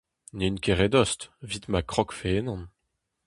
[0.37, 2.63] N'in ket re dost, 'vit ma krogfe ennon.